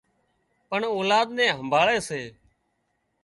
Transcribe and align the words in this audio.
پڻ 0.69 0.81
اولاد 0.95 1.27
نين 1.37 1.51
همڀاۯي 1.59 1.99
سي 2.07 2.21